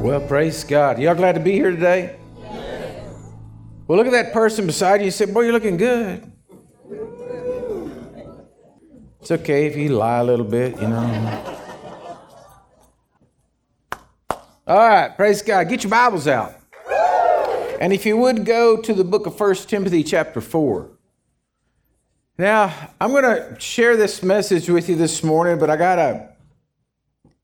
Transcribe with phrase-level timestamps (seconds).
[0.00, 1.00] Well, praise God.
[1.00, 2.16] Y'all glad to be here today?
[3.88, 6.30] Well, look at that person beside you and say, Boy, you're looking good.
[9.20, 11.56] It's okay if you lie a little bit, you know.
[14.68, 15.68] All right, praise God.
[15.68, 16.54] Get your Bibles out.
[17.80, 20.90] And if you would go to the book of 1 Timothy, chapter 4.
[22.38, 26.28] Now, I'm going to share this message with you this morning, but I got to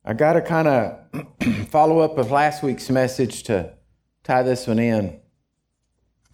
[0.05, 3.73] I got to kind of follow up with last week's message to
[4.23, 5.20] tie this one in.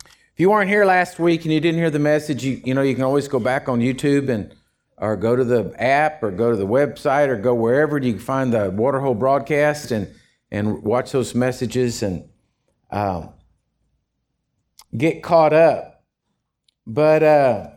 [0.05, 2.83] If you weren't here last week and you didn't hear the message, you, you know,
[2.83, 4.55] you can always go back on YouTube and
[4.97, 8.21] or go to the app or go to the website or go wherever you can
[8.21, 10.13] find the Waterhole broadcast and,
[10.51, 12.29] and watch those messages and
[12.91, 13.30] um,
[14.97, 16.05] get caught up.
[16.87, 17.71] But uh,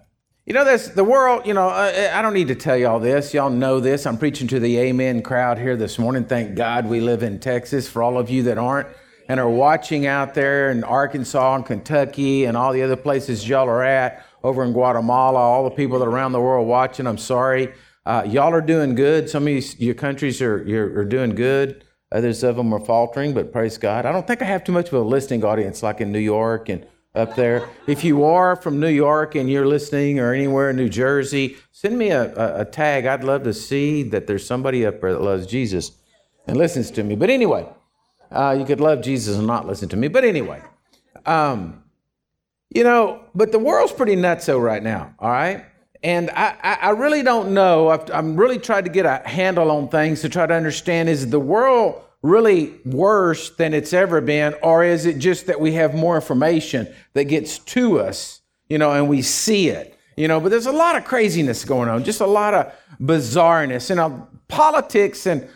[0.46, 1.46] you know, this the world.
[1.46, 3.34] You know, I, I don't need to tell y'all this.
[3.34, 4.06] Y'all know this.
[4.06, 6.26] I'm preaching to the Amen crowd here this morning.
[6.26, 7.88] Thank God we live in Texas.
[7.88, 8.90] For all of you that aren't
[9.30, 13.70] and are watching out there in Arkansas and Kentucky and all the other places y'all
[13.70, 17.08] are at, over in Guatemala, all the people that are around the world watching.
[17.08, 17.74] I'm sorry.
[18.06, 19.30] Uh, y'all are doing good.
[19.30, 20.58] Some of you, your countries are,
[21.00, 21.86] are doing good.
[22.12, 24.06] Others of them are faltering, but praise God.
[24.06, 26.68] I don't think I have too much of a listening audience like in New York
[26.68, 26.86] and
[27.16, 27.70] up there.
[27.86, 31.98] If you are from New York and you're listening or anywhere in New Jersey, send
[31.98, 33.06] me a, a, a, tag.
[33.06, 35.92] I'd love to see that there's somebody up there that loves Jesus
[36.48, 37.16] and listens to me.
[37.16, 37.68] But anyway,
[38.32, 40.08] uh, you could love Jesus and not listen to me.
[40.08, 40.64] But anyway,
[41.26, 41.84] um,
[42.74, 45.66] you know, but the world's pretty nutso right now, all right?
[46.02, 47.88] And I, I, really don't know.
[47.88, 51.30] I've, I'm really trying to get a handle on things to try to understand is
[51.30, 55.94] the world really worse than it's ever been, or is it just that we have
[55.94, 60.40] more information that gets to us, you know, and we see it, you know?
[60.40, 63.90] But there's a lot of craziness going on, just a lot of bizarreness.
[63.90, 65.48] You know, politics and,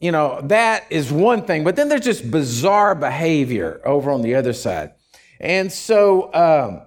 [0.00, 4.34] you know, that is one thing, but then there's just bizarre behavior over on the
[4.34, 4.92] other side.
[5.38, 6.82] And so, um,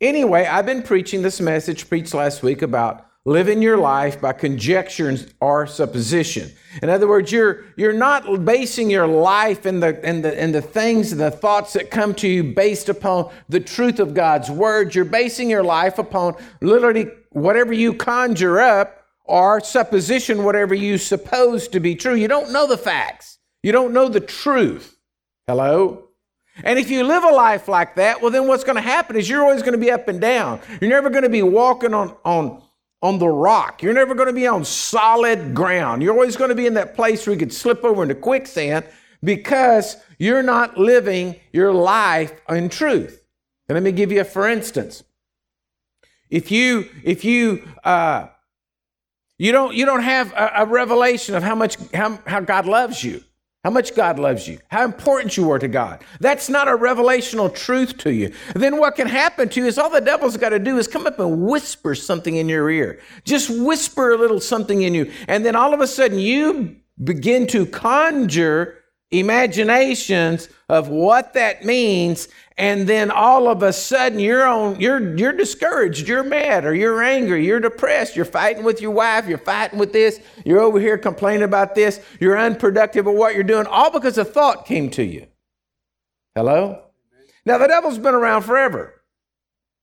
[0.00, 5.16] anyway, I've been preaching this message, preached last week about living your life by conjecture
[5.40, 6.50] or supposition.
[6.82, 10.60] In other words, you're, you're not basing your life and the, and, the, and the
[10.60, 14.94] things and the thoughts that come to you based upon the truth of God's word.
[14.94, 21.66] You're basing your life upon literally whatever you conjure up or supposition, whatever you suppose
[21.68, 22.14] to be true.
[22.14, 23.38] You don't know the facts.
[23.62, 24.98] You don't know the truth.
[25.46, 26.08] Hello?
[26.62, 29.28] And if you live a life like that, well, then what's going to happen is
[29.28, 30.60] you're always going to be up and down.
[30.80, 32.62] You're never going to be walking on, on,
[33.04, 33.82] on the rock.
[33.82, 36.02] You're never going to be on solid ground.
[36.02, 38.86] You're always going to be in that place where you could slip over into quicksand
[39.22, 43.22] because you're not living your life in truth.
[43.68, 45.04] And let me give you a for instance.
[46.30, 48.28] If you if you uh,
[49.36, 53.04] you don't you don't have a, a revelation of how much how, how God loves
[53.04, 53.22] you
[53.64, 56.04] how much God loves you, how important you are to God.
[56.20, 58.32] That's not a revelational truth to you.
[58.54, 61.06] Then what can happen to you is all the devil's got to do is come
[61.06, 63.00] up and whisper something in your ear.
[63.24, 65.10] Just whisper a little something in you.
[65.28, 68.83] And then all of a sudden you begin to conjure
[69.18, 75.32] imaginations of what that means and then all of a sudden you're on you're you're
[75.32, 79.78] discouraged you're mad or you're angry you're depressed you're fighting with your wife you're fighting
[79.78, 83.90] with this you're over here complaining about this you're unproductive at what you're doing all
[83.90, 85.26] because a thought came to you
[86.34, 86.82] hello
[87.44, 89.02] now the devil's been around forever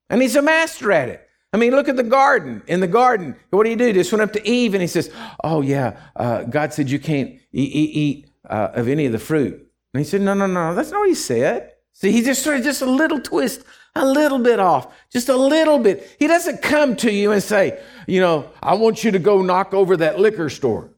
[0.10, 2.64] and he's a master at it I mean, look at the garden.
[2.68, 3.92] In the garden, what do you do?
[3.92, 5.12] Just went up to Eve and he says,
[5.44, 9.20] Oh, yeah, uh, God said you can't eat, eat, eat uh, of any of the
[9.20, 9.54] fruit.
[9.94, 11.74] And he said, No, no, no, that's not what he said.
[11.94, 13.64] See, he just started just a little twist,
[13.96, 16.16] a little bit off, just a little bit.
[16.20, 19.74] He doesn't come to you and say, you know, I want you to go knock
[19.74, 20.92] over that liquor store.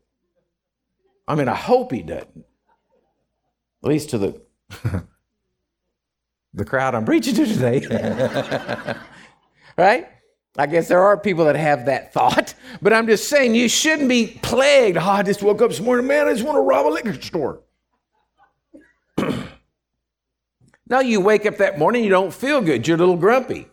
[1.28, 2.46] I mean, I hope he doesn't.
[3.84, 4.42] At least to the
[6.54, 7.86] the crowd I'm preaching to today.
[9.78, 10.08] right?
[10.58, 12.53] I guess there are people that have that thought,
[12.84, 14.98] but I'm just saying you shouldn't be plagued.
[14.98, 17.20] Oh, I just woke up this morning, man, I just want to rob a liquor
[17.20, 17.62] store.
[20.86, 22.86] Now you wake up that morning, you don't feel good.
[22.86, 23.68] You're a little grumpy.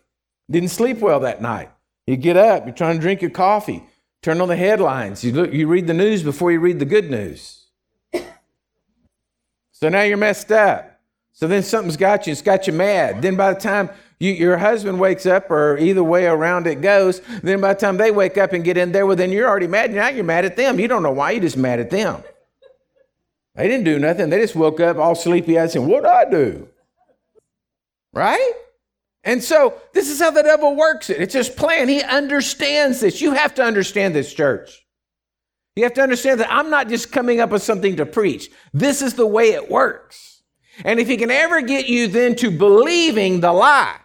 [0.49, 1.71] Didn't sleep well that night.
[2.07, 3.83] You get up, you're trying to drink your coffee,
[4.23, 7.11] turn on the headlines, you, look, you read the news before you read the good
[7.11, 7.67] news.
[9.73, 11.01] So now you're messed up.
[11.33, 13.23] So then something's got you, it's got you mad.
[13.23, 13.91] Then by the time
[14.21, 17.97] you, your husband wakes up, or either way around it goes, then by the time
[17.97, 19.93] they wake up and get in there, well, then you're already mad.
[19.93, 20.79] Now you're mad at them.
[20.79, 22.23] You don't know why, you're just mad at them.
[23.57, 24.31] They didn't do nothing.
[24.31, 26.69] They just woke up all sleepy eyed saying, What'd I do?
[28.13, 28.53] Right?
[29.25, 31.21] And so this is how the devil works it.
[31.21, 31.89] It's his plan.
[31.89, 33.21] He understands this.
[33.21, 34.87] You have to understand this, church.
[35.77, 38.51] You have to understand that I'm not just coming up with something to preach.
[38.73, 40.43] This is the way it works.
[40.85, 43.97] And if he can ever get you then to believing the lie,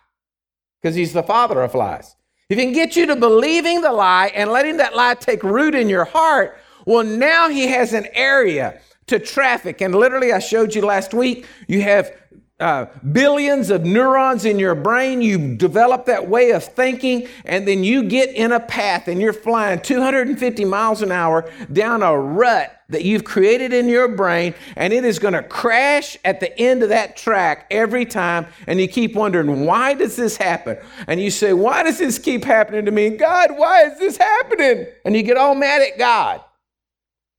[0.85, 2.15] because he's the father of lies,
[2.47, 5.89] he can get you to believing the lie and letting that lie take root in
[5.89, 9.81] your heart, well, now he has an area to traffic.
[9.81, 12.11] And literally, I showed you last week, you have
[12.60, 15.22] uh, billions of neurons in your brain.
[15.22, 19.34] You develop that way of thinking, and then you get in a path and you're
[19.34, 24.94] flying 250 miles an hour down a rut that you've created in your brain, and
[24.94, 28.46] it is going to crash at the end of that track every time.
[28.68, 30.78] And you keep wondering, why does this happen?
[31.07, 33.10] And you say, Why does this keep happening to me?
[33.10, 34.86] God, why is this happening?
[35.04, 36.42] And you get all mad at God.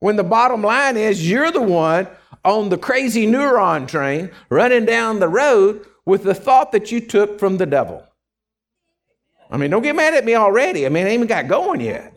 [0.01, 2.07] When the bottom line is, you're the one
[2.47, 7.39] on the crazy neuron train running down the road with the thought that you took
[7.39, 8.03] from the devil.
[9.51, 10.87] I mean, don't get mad at me already.
[10.87, 12.15] I mean, I ain't even got going yet.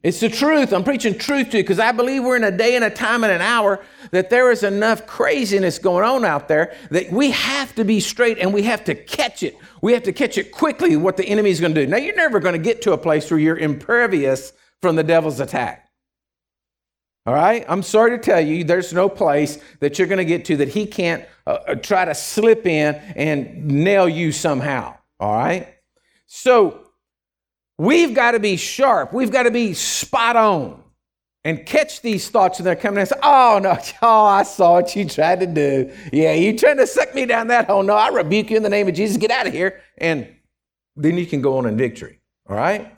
[0.00, 0.72] It's the truth.
[0.72, 3.24] I'm preaching truth to you because I believe we're in a day and a time
[3.24, 7.74] and an hour that there is enough craziness going on out there that we have
[7.74, 9.56] to be straight and we have to catch it.
[9.82, 11.90] We have to catch it quickly what the enemy is going to do.
[11.90, 15.40] Now, you're never going to get to a place where you're impervious from the devil's
[15.40, 15.87] attack.
[17.28, 17.62] All right?
[17.68, 20.68] I'm sorry to tell you, there's no place that you're going to get to that
[20.68, 24.96] he can't uh, uh, try to slip in and nail you somehow.
[25.20, 25.68] All right?
[26.24, 26.88] So
[27.76, 29.12] we've got to be sharp.
[29.12, 30.82] We've got to be spot on
[31.44, 34.96] and catch these thoughts when they're coming and say, Oh, no, oh, I saw what
[34.96, 35.92] you tried to do.
[36.10, 37.82] Yeah, you trying to suck me down that hole.
[37.82, 39.18] No, I rebuke you in the name of Jesus.
[39.18, 39.82] Get out of here.
[39.98, 40.34] And
[40.96, 42.20] then you can go on in victory.
[42.48, 42.96] All right?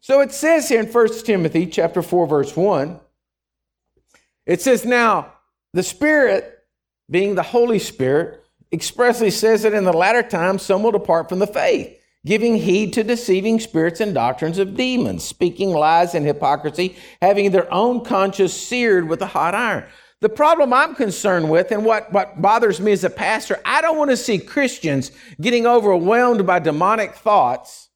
[0.00, 3.00] So it says here in 1 Timothy chapter 4, verse 1.
[4.46, 5.32] It says, Now,
[5.72, 6.58] the Spirit,
[7.10, 11.38] being the Holy Spirit, expressly says that in the latter times some will depart from
[11.38, 16.96] the faith, giving heed to deceiving spirits and doctrines of demons, speaking lies and hypocrisy,
[17.20, 19.84] having their own conscience seared with a hot iron.
[20.20, 23.98] The problem I'm concerned with, and what, what bothers me as a pastor, I don't
[23.98, 25.10] want to see Christians
[25.40, 27.90] getting overwhelmed by demonic thoughts.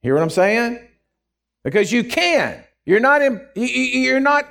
[0.00, 0.88] Hear what I'm saying?
[1.62, 2.64] Because you can.
[2.86, 4.46] You're not in, you're not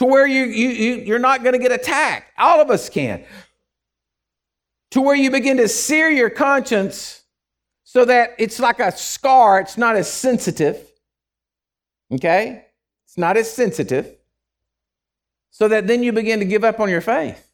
[0.00, 2.32] to where you, you, you, you're not going to get attacked.
[2.38, 3.22] All of us can.
[4.92, 7.22] To where you begin to sear your conscience
[7.84, 10.90] so that it's like a scar, it's not as sensitive.
[12.10, 12.64] Okay?
[13.04, 14.16] It's not as sensitive.
[15.50, 17.50] So that then you begin to give up on your faith.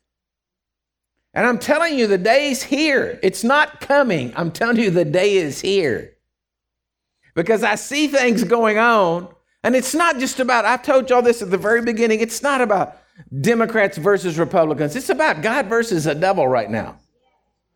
[1.34, 3.18] And I'm telling you, the day's here.
[3.24, 4.32] It's not coming.
[4.36, 6.12] I'm telling you, the day is here.
[7.34, 9.34] Because I see things going on
[9.66, 12.60] and it's not just about, I told y'all this at the very beginning, it's not
[12.60, 12.98] about
[13.40, 14.94] Democrats versus Republicans.
[14.94, 17.00] It's about God versus the devil right now.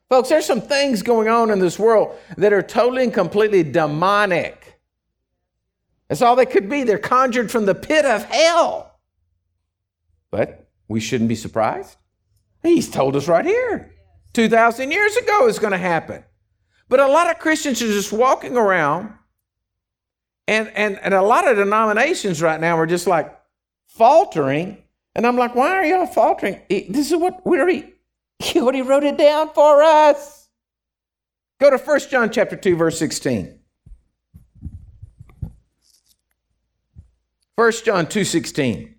[0.09, 4.81] Folks, there's some things going on in this world that are totally and completely demonic.
[6.07, 6.85] That's all they could be.
[6.85, 9.01] They're conjured from the pit of hell.
[10.31, 11.97] But we shouldn't be surprised.
[12.63, 13.91] He's told us right here
[14.35, 16.23] 2,000 years ago it's going to happen.
[16.89, 19.13] But a lot of Christians are just walking around
[20.50, 23.32] and, and, and a lot of denominations right now are just like
[23.87, 24.82] faltering.
[25.14, 26.61] And I'm like, why are y'all faltering?
[26.69, 27.94] This is what we already,
[28.41, 30.49] he already wrote it down for us.
[31.61, 33.61] Go to 1 John chapter 2, verse 16.
[37.55, 38.96] 1 John 2 16.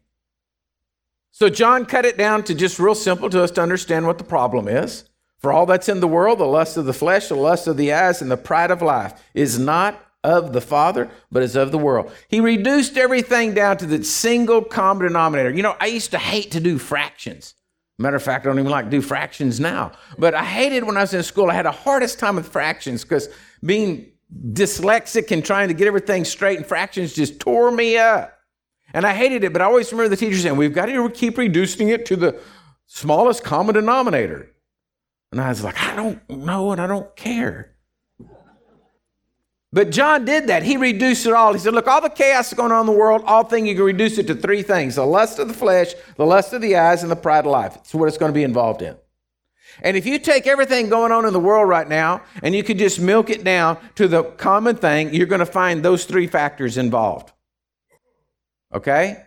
[1.31, 4.23] So John cut it down to just real simple to us to understand what the
[4.23, 5.03] problem is.
[5.39, 7.91] For all that's in the world, the lust of the flesh, the lust of the
[7.91, 11.77] eyes, and the pride of life is not of the Father, but is of the
[11.77, 12.11] world.
[12.27, 15.49] He reduced everything down to the single common denominator.
[15.49, 17.55] You know, I used to hate to do fractions.
[17.97, 19.91] Matter of fact, I don't even like to do fractions now.
[20.17, 21.49] But I hated when I was in school.
[21.49, 23.29] I had the hardest time with fractions because
[23.63, 24.11] being
[24.49, 28.37] dyslexic and trying to get everything straight in fractions just tore me up.
[28.93, 31.37] And I hated it, but I always remember the teacher saying, We've got to keep
[31.37, 32.39] reducing it to the
[32.87, 34.51] smallest common denominator.
[35.31, 37.70] And I was like, I don't know and I don't care.
[39.73, 40.63] But John did that.
[40.63, 41.53] He reduced it all.
[41.53, 43.85] He said, Look, all the chaos going on in the world, all things, you can
[43.85, 47.03] reduce it to three things the lust of the flesh, the lust of the eyes,
[47.03, 47.77] and the pride of life.
[47.77, 48.97] It's what it's going to be involved in.
[49.81, 52.77] And if you take everything going on in the world right now and you could
[52.77, 56.77] just milk it down to the common thing, you're going to find those three factors
[56.77, 57.31] involved.
[58.73, 59.23] Okay?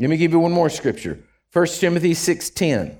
[0.00, 1.20] Let me give you one more scripture.
[1.52, 2.96] 1 Timothy 6:10.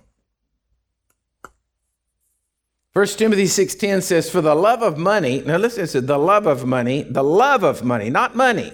[2.95, 6.65] 1 Timothy 6.10 says, For the love of money, now listen, said the love of
[6.67, 8.73] money, the love of money, not money.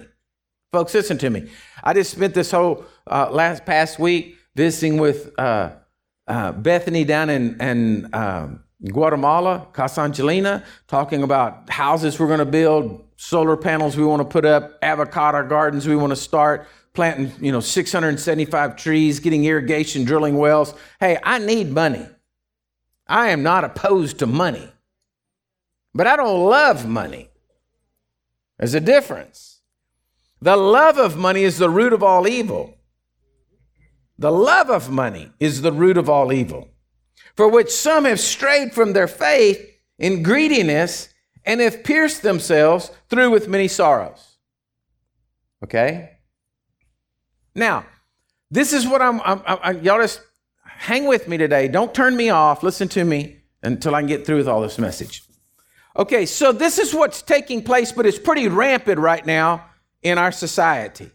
[0.71, 1.49] Folks, listen to me.
[1.83, 5.73] I just spent this whole uh, last past week visiting with uh,
[6.27, 13.07] uh, Bethany down in, um, Guatemala, Casa Angelina, talking about houses we're going to build,
[13.15, 17.51] solar panels we want to put up, avocado gardens we want to start, planting, you
[17.51, 20.73] know, 675 trees, getting irrigation, drilling wells.
[20.99, 22.05] Hey, I need money.
[23.07, 24.71] I am not opposed to money.
[25.93, 27.29] But I don't love money.
[28.57, 29.61] There's a difference.
[30.41, 32.75] The love of money is the root of all evil.
[34.17, 36.69] The love of money is the root of all evil,
[37.35, 39.59] for which some have strayed from their faith
[39.99, 41.09] in greediness
[41.45, 44.37] and have pierced themselves through with many sorrows.
[45.63, 46.17] Okay?
[47.53, 47.85] Now,
[48.51, 50.21] this is what I'm, I'm, I'm, y'all just
[50.77, 51.67] hang with me today.
[51.67, 52.63] Don't turn me off.
[52.63, 55.23] Listen to me until I can get through with all this message.
[55.97, 59.65] Okay, so this is what's taking place, but it's pretty rampant right now
[60.03, 61.09] in our society.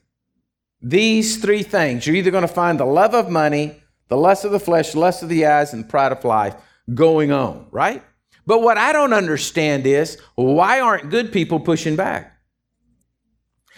[0.83, 4.53] These three things you're either going to find the love of money, the lust of
[4.53, 6.55] the flesh, lust of the eyes, and pride of life
[6.95, 8.03] going on, right?
[8.47, 12.39] But what I don't understand is why aren't good people pushing back?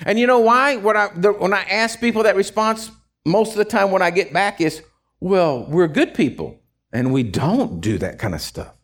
[0.06, 0.76] And you know why?
[0.76, 2.90] When I, when I ask people that response,
[3.26, 4.82] most of the time when I get back is,
[5.22, 6.58] well, we're good people
[6.92, 8.74] and we don't do that kind of stuff.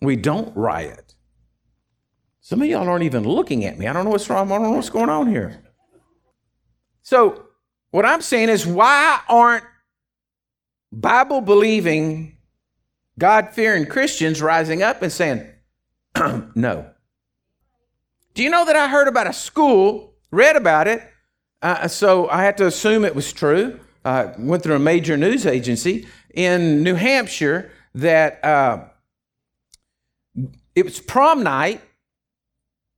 [0.00, 1.14] We don't riot.
[2.40, 3.86] Some of y'all aren't even looking at me.
[3.86, 4.50] I don't know what's wrong.
[4.50, 5.62] I don't know what's going on here.
[7.02, 7.44] So,
[7.90, 9.64] what I'm saying is, why aren't
[10.90, 12.38] Bible believing,
[13.18, 15.46] God fearing Christians rising up and saying,
[16.54, 16.90] no?
[18.32, 21.02] Do you know that I heard about a school, read about it,
[21.60, 23.80] uh, so I had to assume it was true.
[24.04, 28.84] Uh, went through a major news agency in New Hampshire that uh,
[30.74, 31.80] it was prom night,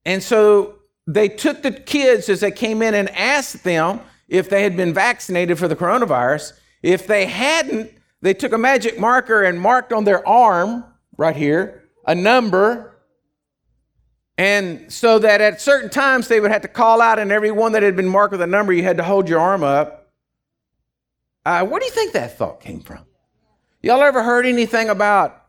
[0.04, 4.62] and so they took the kids as they came in and asked them if they
[4.62, 6.52] had been vaccinated for the coronavirus.
[6.82, 10.84] If they hadn't, they took a magic marker and marked on their arm
[11.16, 12.92] right here a number.
[14.38, 17.72] And so that at certain times they would have to call out, and every one
[17.72, 19.95] that had been marked with a number, you had to hold your arm up.
[21.46, 22.98] Uh, where do you think that thought came from?
[23.80, 25.44] Y'all ever heard anything about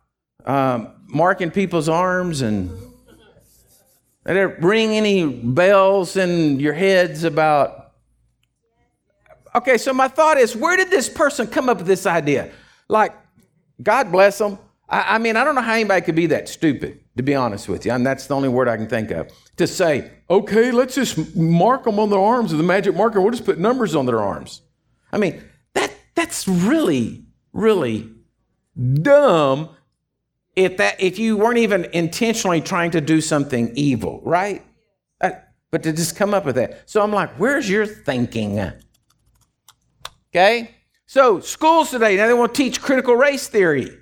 [0.45, 2.69] um, marking people's arms and
[4.27, 7.93] did it ring any bells in your heads about?
[9.55, 12.51] Okay, so my thought is, where did this person come up with this idea?
[12.87, 13.15] Like,
[13.81, 14.59] God bless them.
[14.87, 17.67] I, I mean, I don't know how anybody could be that stupid, to be honest
[17.67, 17.91] with you.
[17.91, 19.31] And that's the only word I can think of.
[19.55, 23.19] To say, okay, let's just mark them on their arms with the magic marker.
[23.19, 24.61] We'll just put numbers on their arms.
[25.11, 25.41] I mean,
[26.17, 28.09] that's really, really
[29.01, 29.69] dumb
[30.55, 34.65] if that if you weren't even intentionally trying to do something evil, right?
[35.21, 35.29] Uh,
[35.69, 36.89] but to just come up with that.
[36.89, 38.59] So I'm like, where's your thinking?
[40.31, 40.71] Okay?
[41.05, 43.95] So schools today, now they want to teach critical race theory.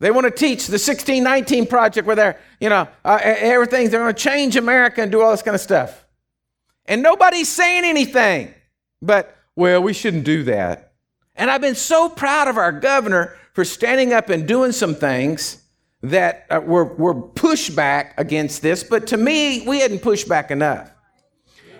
[0.00, 4.14] They want to teach the 1619 project where they're, you know, uh, everything, they're going
[4.14, 6.04] to change America and do all this kind of stuff.
[6.86, 8.52] And nobody's saying anything.
[9.00, 10.92] But, well, we shouldn't do that.
[11.36, 15.62] And I've been so proud of our governor for standing up and doing some things
[16.02, 20.90] that uh, were, were pushback against this, but to me, we hadn't pushed back enough.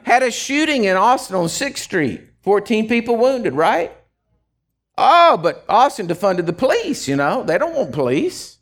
[0.02, 3.93] Had a shooting in Austin on 6th Street, 14 people wounded, right?
[4.97, 8.59] Oh, but Austin defunded the police, you know, they don't want police.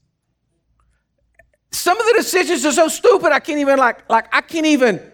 [1.71, 5.12] Some of the decisions are so stupid, I can't even, like, like I can't even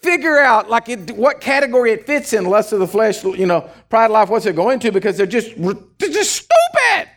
[0.00, 3.68] figure out like it, what category it fits in lust of the flesh you know
[3.88, 7.08] pride of life what's it going to because they're just they're just stupid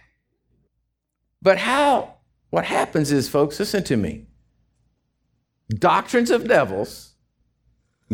[1.42, 2.16] but how?
[2.50, 4.28] What happens is, folks, listen to me.
[5.70, 7.16] Doctrines of devils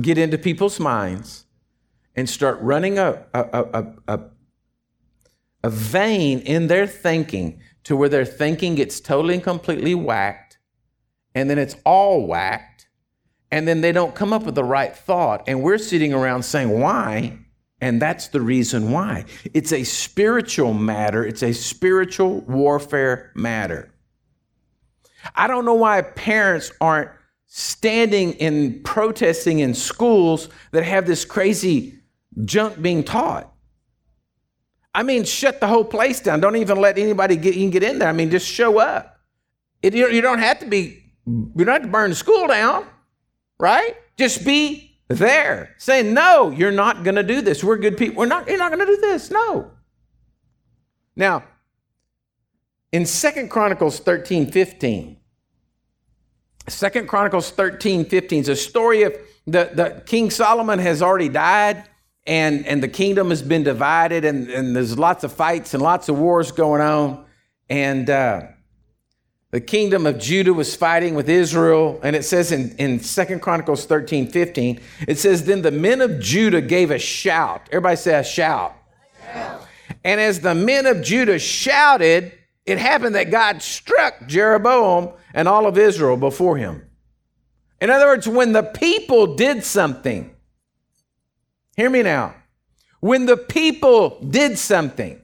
[0.01, 1.45] get into people's minds
[2.15, 4.19] and start running a, a, a, a,
[5.63, 10.59] a vein in their thinking to where their thinking gets totally and completely whacked,
[11.33, 12.76] and then it's all whacked,
[13.51, 15.43] and then they don't come up with the right thought.
[15.47, 17.39] And we're sitting around saying, Why?
[17.79, 19.25] And that's the reason why.
[19.53, 23.93] It's a spiritual matter, it's a spiritual warfare matter.
[25.35, 27.11] I don't know why parents aren't
[27.45, 31.99] standing and protesting in schools that have this crazy
[32.45, 33.51] junk being taught.
[34.93, 36.39] I mean, shut the whole place down.
[36.39, 38.09] Don't even let anybody get, even get in there.
[38.09, 39.17] I mean, just show up.
[39.83, 42.87] It, you don't have to be, you don't have to burn the school down,
[43.59, 43.95] right?
[44.17, 47.63] Just be there saying, No, you're not going to do this.
[47.63, 48.17] We're good people.
[48.17, 49.31] We're not, you're not going to do this.
[49.31, 49.71] No.
[51.15, 51.43] Now,
[52.91, 55.17] in Second Chronicles 13 15,
[56.67, 61.83] Second Chronicles 13 15 is a story of the, the King Solomon has already died
[62.25, 66.09] and, and the kingdom has been divided and, and there's lots of fights and lots
[66.09, 67.25] of wars going on.
[67.69, 68.41] and uh,
[69.57, 71.99] the kingdom of Judah was fighting with Israel.
[72.03, 76.19] And it says in, in 2 Chronicles 13 15, it says, Then the men of
[76.19, 77.67] Judah gave a shout.
[77.71, 78.75] Everybody say a shout.
[79.33, 79.67] shout.
[80.03, 82.33] And as the men of Judah shouted,
[82.67, 86.87] it happened that God struck Jeroboam and all of Israel before him.
[87.81, 90.35] In other words, when the people did something,
[91.75, 92.35] hear me now.
[92.99, 95.19] When the people did something,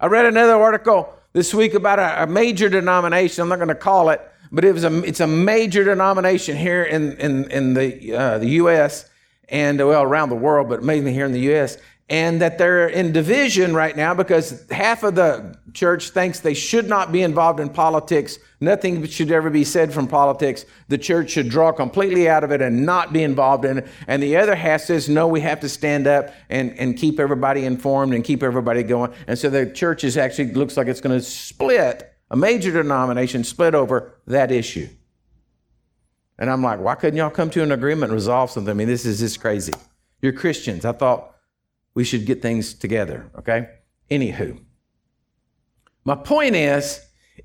[0.00, 3.42] I read another article this week about a, a major denomination.
[3.42, 4.20] I'm not going to call it,
[4.50, 8.48] but it was a, it's a major denomination here in, in, in the, uh, the
[8.48, 9.08] U.S.
[9.48, 13.12] and, well, around the world, but mainly here in the U.S and that they're in
[13.12, 17.70] division right now because half of the church thinks they should not be involved in
[17.70, 18.38] politics.
[18.60, 20.66] Nothing should ever be said from politics.
[20.88, 23.88] The church should draw completely out of it and not be involved in it.
[24.06, 27.64] And the other half says, no, we have to stand up and, and keep everybody
[27.64, 29.12] informed and keep everybody going.
[29.26, 33.42] And so the church is actually looks like it's going to split, a major denomination
[33.44, 34.88] split over that issue.
[36.38, 38.70] And I'm like, why couldn't y'all come to an agreement and resolve something?
[38.70, 39.72] I mean, this is just crazy.
[40.20, 40.84] You're Christians.
[40.84, 41.32] I thought
[41.94, 43.68] we should get things together, okay?
[44.10, 44.60] Anywho,
[46.04, 47.00] my point is,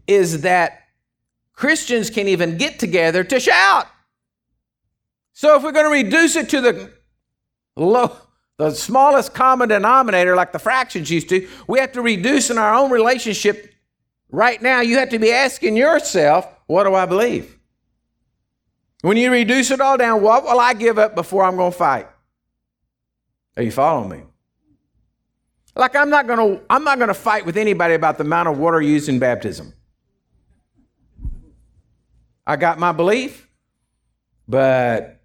[0.07, 0.83] is that
[1.53, 3.87] Christians can even get together to shout.
[5.33, 6.91] So if we're going to reduce it to the
[7.75, 8.15] low,
[8.57, 12.73] the smallest common denominator, like the fractions used to, we have to reduce in our
[12.73, 13.73] own relationship.
[14.29, 17.57] Right now, you have to be asking yourself, what do I believe?
[19.01, 21.77] When you reduce it all down, what will I give up before I'm going to
[21.77, 22.07] fight?
[23.55, 24.23] Are you following me?
[25.77, 28.81] Like I'm not to I'm not to fight with anybody about the amount of water
[28.81, 29.73] used in baptism.
[32.47, 33.47] I got my belief,
[34.47, 35.21] but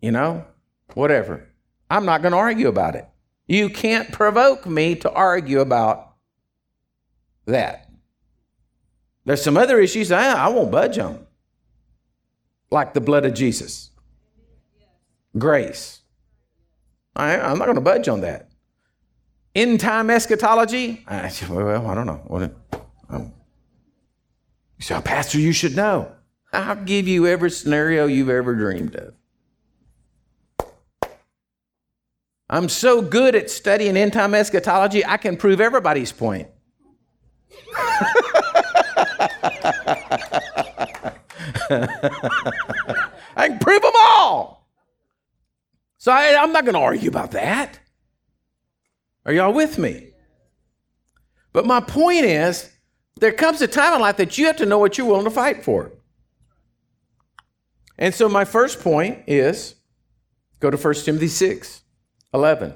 [0.00, 0.46] you know,
[0.94, 1.46] whatever.
[1.90, 3.06] I'm not to argue about it.
[3.46, 6.14] You can't provoke me to argue about
[7.44, 7.90] that.
[9.26, 11.26] There's some other issues I, I won't budge on,
[12.70, 13.90] like the blood of Jesus,
[15.36, 16.00] grace.
[17.14, 18.51] I, I'm not going to budge on that
[19.54, 21.04] end time eschatology?
[21.06, 22.22] I said, well, I don't know.
[22.26, 22.54] What,
[23.08, 23.32] um,
[24.78, 26.12] you say, oh, Pastor, you should know.
[26.52, 29.14] I'll give you every scenario you've ever dreamed of.
[32.50, 36.48] I'm so good at studying end time eschatology, I can prove everybody's point.
[43.36, 44.68] I can prove them all.
[45.96, 47.78] So I, I'm not going to argue about that.
[49.24, 50.10] Are y'all with me?
[51.52, 52.70] But my point is,
[53.20, 55.30] there comes a time in life that you have to know what you're willing to
[55.30, 55.92] fight for.
[57.98, 59.76] And so my first point is
[60.60, 61.82] go to 1 Timothy 6
[62.34, 62.74] 11.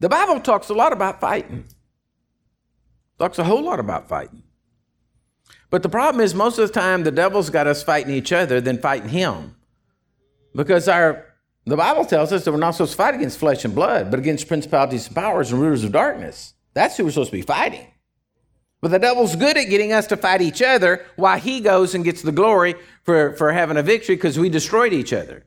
[0.00, 1.64] The Bible talks a lot about fighting.
[3.18, 4.42] Talks a whole lot about fighting.
[5.70, 8.60] But the problem is most of the time the devil's got us fighting each other
[8.60, 9.56] than fighting him.
[10.54, 11.33] Because our
[11.66, 14.20] the Bible tells us that we're not supposed to fight against flesh and blood, but
[14.20, 16.54] against principalities and powers and rulers of darkness.
[16.74, 17.86] That's who we're supposed to be fighting.
[18.82, 22.04] But the devil's good at getting us to fight each other while he goes and
[22.04, 25.44] gets the glory for, for having a victory because we destroyed each other.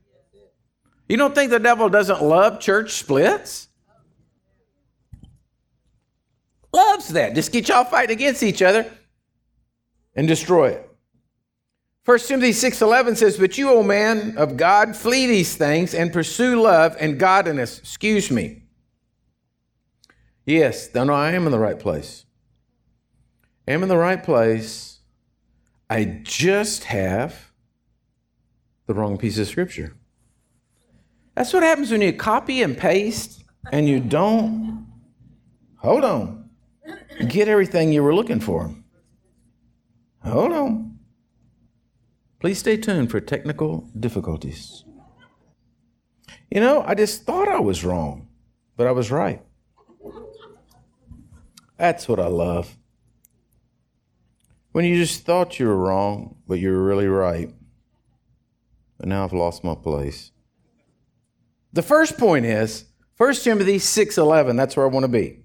[1.08, 3.67] You don't think the devil doesn't love church splits?
[6.73, 7.36] Loves that.
[7.36, 8.91] Just get y'all fighting against each other
[10.15, 10.87] and destroy it.
[12.08, 16.56] 1 Timothy 6:11 says, "But you, O man of God, flee these things and pursue
[16.56, 18.63] love and godliness." Excuse me.
[20.46, 22.24] Yes, no, I am in the right place.
[23.67, 25.00] I am in the right place.
[25.89, 27.52] I just have
[28.86, 29.93] the wrong piece of scripture.
[31.36, 34.88] That's what happens when you copy and paste and you don't
[35.76, 36.50] hold on.
[37.28, 38.74] Get everything you were looking for.
[40.24, 40.87] Hold on.
[42.39, 44.84] Please stay tuned for technical difficulties.
[46.52, 48.28] You know, I just thought I was wrong,
[48.76, 49.41] but I was right.
[51.78, 52.78] That's what I love.
[54.71, 57.52] When you just thought you were wrong, but you were really right.
[58.97, 60.32] But now I've lost my place.
[61.73, 62.86] The first point is
[63.17, 65.43] 1 Timothy 6:11, that's where I want to be.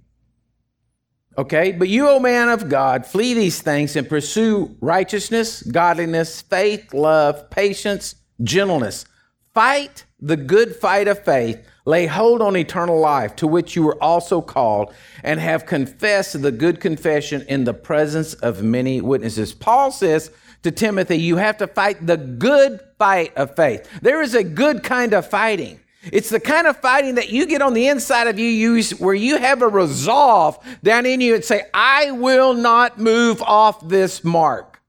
[1.38, 6.92] Okay, but you, O man of God, flee these things and pursue righteousness, godliness, faith,
[6.92, 9.06] love, patience, gentleness.
[9.54, 11.66] Fight the good fight of faith.
[11.84, 16.52] Lay hold on eternal life, to which you were also called, and have confessed the
[16.52, 19.52] good confession in the presence of many witnesses.
[19.52, 20.30] Paul says
[20.62, 23.88] to Timothy, You have to fight the good fight of faith.
[24.00, 25.80] There is a good kind of fighting.
[26.10, 29.14] It's the kind of fighting that you get on the inside of you, you where
[29.14, 34.24] you have a resolve down in you and say, I will not move off this
[34.24, 34.80] mark.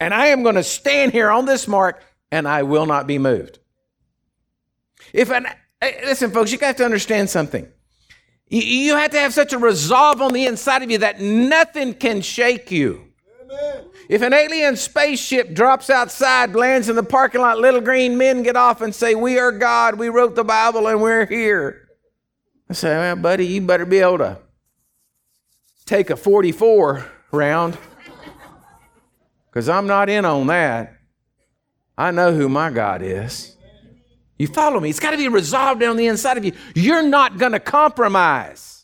[0.00, 3.18] And I am going to stand here on this mark and I will not be
[3.18, 3.60] moved.
[5.12, 5.46] If an,
[5.80, 7.68] eh, listen, folks, you have to understand something.
[8.48, 12.22] You have to have such a resolve on the inside of you that nothing can
[12.22, 13.12] shake you.
[13.42, 13.87] Amen.
[14.08, 18.56] If an alien spaceship drops outside, lands in the parking lot, little green men get
[18.56, 21.88] off and say, We are God, we wrote the Bible, and we're here.
[22.70, 24.38] I say, Well, buddy, you better be able to
[25.84, 27.76] take a 44 round
[29.50, 30.94] because I'm not in on that.
[31.96, 33.56] I know who my God is.
[34.38, 34.88] You follow me?
[34.88, 36.52] It's got to be resolved down the inside of you.
[36.74, 38.77] You're not going to compromise.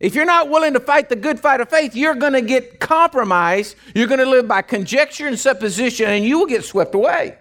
[0.00, 2.80] If you're not willing to fight the good fight of faith, you're going to get
[2.80, 3.76] compromised.
[3.94, 7.36] You're going to live by conjecture and supposition, and you will get swept away.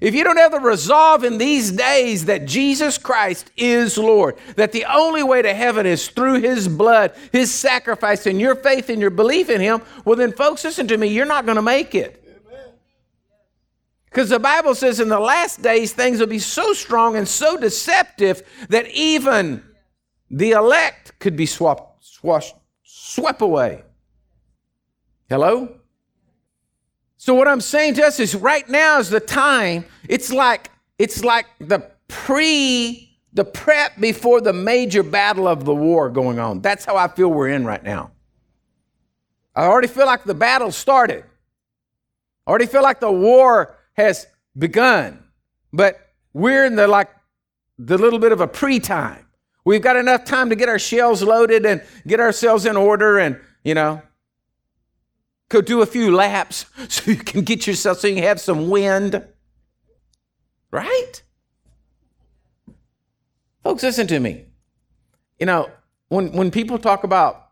[0.00, 4.72] If you don't have the resolve in these days that Jesus Christ is Lord, that
[4.72, 9.00] the only way to heaven is through His blood, His sacrifice, and your faith and
[9.00, 11.94] your belief in Him, well, then, folks, listen to me, you're not going to make
[11.94, 12.22] it.
[14.10, 17.56] Because the Bible says in the last days, things will be so strong and so
[17.56, 19.62] deceptive that even
[20.30, 23.82] the elect could be swapped, swashed, swept away.
[25.28, 25.76] Hello?
[27.16, 29.84] So what I'm saying to us is right now is the time.
[30.08, 36.08] It's like it's like the pre the prep before the major battle of the war
[36.08, 36.60] going on.
[36.60, 38.12] That's how I feel we're in right now.
[39.54, 41.24] I already feel like the battle started.
[42.46, 45.22] I already feel like the war has begun.
[45.72, 45.98] But
[46.32, 47.10] we're in the like
[47.78, 49.25] the little bit of a pre-time.
[49.66, 53.36] We've got enough time to get our shells loaded and get ourselves in order and,
[53.64, 54.00] you know,
[55.48, 59.26] go do a few laps so you can get yourself, so you have some wind.
[60.70, 61.20] Right?
[63.64, 64.44] Folks, listen to me.
[65.40, 65.68] You know,
[66.10, 67.48] when, when people talk about,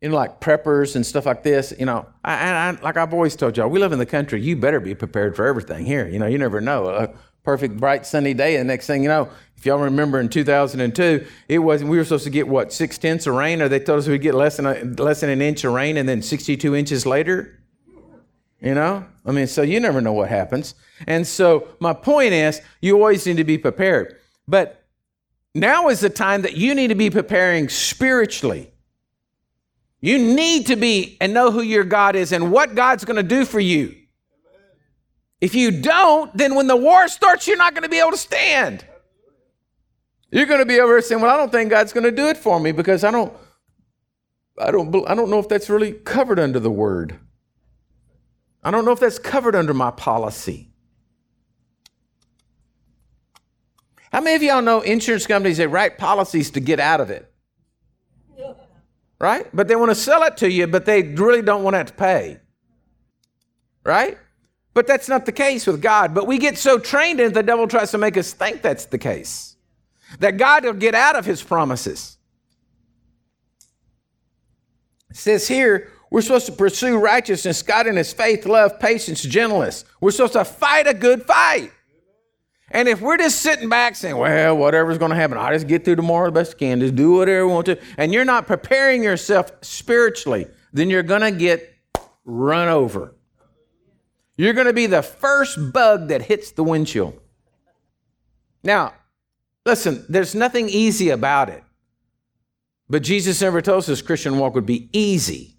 [0.00, 3.34] you know, like preppers and stuff like this, you know, I, I, like I've always
[3.34, 4.40] told y'all, we live in the country.
[4.40, 6.06] You better be prepared for everything here.
[6.06, 6.86] You know, you never know.
[6.86, 7.12] Uh,
[7.48, 8.56] perfect bright sunny day.
[8.56, 12.04] And the next thing you know, if y'all remember in 2002, it was we were
[12.04, 14.58] supposed to get what six tenths of rain, or they told us we'd get less
[14.58, 17.58] than a, less than an inch of rain, and then 62 inches later.
[18.60, 20.74] You know, I mean, so you never know what happens.
[21.06, 24.18] And so my point is, you always need to be prepared.
[24.46, 24.84] But
[25.54, 28.70] now is the time that you need to be preparing spiritually.
[30.02, 33.22] You need to be and know who your God is and what God's going to
[33.22, 33.97] do for you.
[35.40, 38.16] If you don't, then when the war starts, you're not going to be able to
[38.16, 38.84] stand.
[40.30, 42.36] You're going to be over saying, "Well, I don't think God's going to do it
[42.36, 43.32] for me because I don't,
[44.58, 47.18] I don't, I don't know if that's really covered under the word.
[48.62, 50.68] I don't know if that's covered under my policy."
[54.12, 57.30] How many of y'all know insurance companies they write policies to get out of it?
[59.20, 59.46] Right?
[59.52, 61.88] But they want to sell it to you, but they really don't want to have
[61.88, 62.38] to pay.
[63.84, 64.16] Right?
[64.78, 66.14] But that's not the case with God.
[66.14, 68.84] But we get so trained in it, the devil tries to make us think that's
[68.84, 69.56] the case.
[70.20, 72.16] That God will get out of his promises.
[75.10, 79.84] It says here, we're supposed to pursue righteousness, godliness, faith, love, patience, gentleness.
[80.00, 81.72] We're supposed to fight a good fight.
[82.70, 85.84] And if we're just sitting back saying, well, whatever's going to happen, I'll just get
[85.84, 88.46] through tomorrow the best I can, just do whatever I want to, and you're not
[88.46, 91.68] preparing yourself spiritually, then you're going to get
[92.24, 93.16] run over.
[94.38, 97.20] You're going to be the first bug that hits the windshield.
[98.62, 98.94] Now,
[99.66, 101.64] listen, there's nothing easy about it.
[102.88, 105.56] But Jesus never told us this Christian walk would be easy.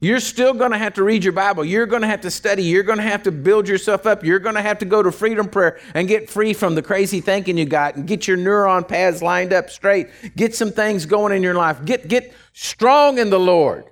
[0.00, 1.64] You're still going to have to read your Bible.
[1.64, 2.62] You're going to have to study.
[2.62, 4.22] You're going to have to build yourself up.
[4.22, 7.20] You're going to have to go to freedom prayer and get free from the crazy
[7.20, 10.08] thinking you got and get your neuron paths lined up straight.
[10.36, 11.84] Get some things going in your life.
[11.84, 13.86] Get, get strong in the Lord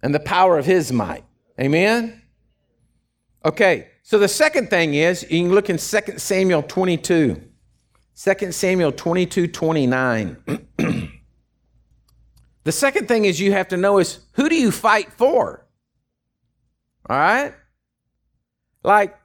[0.00, 1.24] and the power of His might.
[1.60, 2.22] Amen?
[3.44, 7.40] Okay, so the second thing is you can look in 2 Samuel 22.
[8.16, 10.36] 2 Samuel 22 29.
[12.64, 15.66] the second thing is you have to know is who do you fight for?
[17.08, 17.54] All right?
[18.82, 19.16] Like,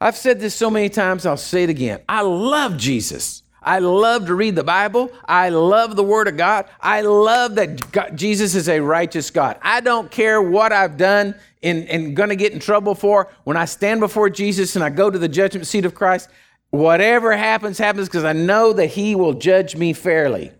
[0.00, 2.00] I've said this so many times, I'll say it again.
[2.08, 3.41] I love Jesus.
[3.62, 5.10] I love to read the Bible.
[5.26, 6.66] I love the Word of God.
[6.80, 9.58] I love that God, Jesus is a righteous God.
[9.62, 13.28] I don't care what I've done and, and going to get in trouble for.
[13.44, 16.28] When I stand before Jesus and I go to the judgment seat of Christ,
[16.70, 20.52] whatever happens, happens because I know that He will judge me fairly.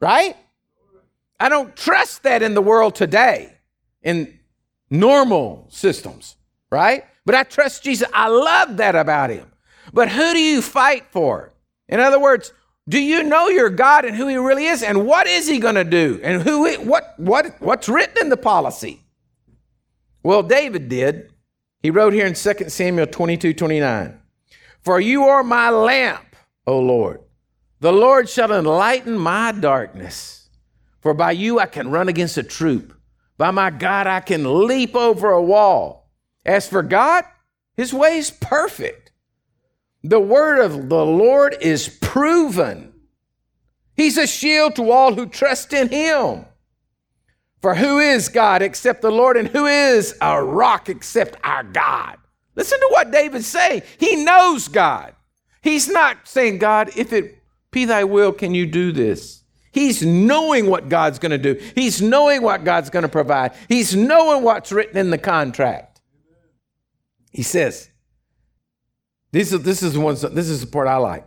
[0.00, 0.36] Right?
[1.38, 3.52] I don't trust that in the world today,
[4.02, 4.38] in
[4.90, 6.36] normal systems.
[6.70, 7.04] right?
[7.24, 8.08] But I trust Jesus.
[8.12, 9.52] I love that about him.
[9.92, 11.51] But who do you fight for?
[11.88, 12.52] In other words,
[12.88, 15.76] do you know your God and who he really is and what is he going
[15.76, 19.04] to do and who what what what's written in the policy?
[20.22, 21.32] Well, David did.
[21.80, 24.20] He wrote here in 2 Samuel 22, 29.
[24.80, 27.20] For you are my lamp, O Lord.
[27.80, 30.48] The Lord shall enlighten my darkness.
[31.00, 32.96] For by you I can run against a troop.
[33.36, 36.08] By my God I can leap over a wall.
[36.44, 37.24] As for God,
[37.76, 39.01] his way is perfect.
[40.04, 42.92] The word of the Lord is proven.
[43.96, 46.46] He's a shield to all who trust in him.
[47.60, 52.16] For who is God except the Lord, and who is a rock except our God?
[52.56, 53.82] Listen to what David's saying.
[53.98, 55.14] He knows God.
[55.62, 57.38] He's not saying, God, if it
[57.70, 59.44] be thy will, can you do this?
[59.70, 61.54] He's knowing what God's going to do.
[61.76, 63.52] He's knowing what God's going to provide.
[63.68, 66.00] He's knowing what's written in the contract.
[67.30, 67.88] He says,
[69.32, 71.26] this is, this is, one, this is the part I like.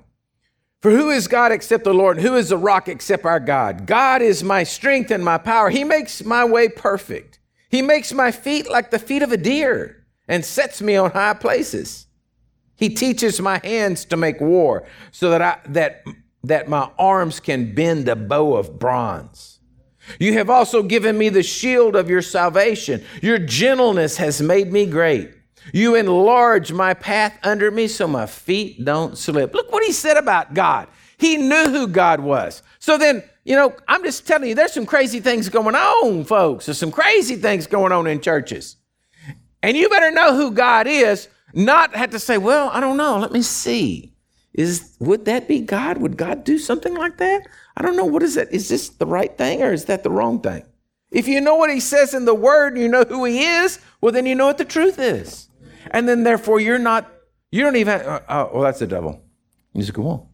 [0.81, 2.19] For who is God except the Lord?
[2.19, 3.87] Who is the rock except our God?
[3.87, 5.71] God is my strength and my power.
[5.71, 7.39] He makes my way perfect.
[7.69, 11.33] He makes my feet like the feet of a deer and sets me on high
[11.33, 12.05] places.
[12.75, 16.03] He teaches my hands to make war so that I, that,
[16.43, 19.59] that my arms can bend a bow of bronze.
[20.19, 23.03] You have also given me the shield of your salvation.
[23.21, 25.34] Your gentleness has made me great.
[25.73, 29.53] You enlarge my path under me so my feet don't slip.
[29.53, 30.87] Look what he said about God.
[31.17, 32.61] He knew who God was.
[32.79, 36.65] So then, you know, I'm just telling you, there's some crazy things going on, folks.
[36.65, 38.77] There's some crazy things going on in churches.
[39.63, 43.17] And you better know who God is, not have to say, well, I don't know,
[43.17, 44.13] let me see.
[44.53, 45.97] Is would that be God?
[45.97, 47.45] Would God do something like that?
[47.75, 48.05] I don't know.
[48.05, 48.53] What is that?
[48.53, 50.63] Is this the right thing or is that the wrong thing?
[51.11, 54.13] If you know what he says in the word you know who he is, well,
[54.13, 55.49] then you know what the truth is.
[55.91, 57.11] And then therefore you're not,
[57.51, 59.21] you don't even, uh, uh, well, that's the devil.
[59.73, 60.27] You just go on.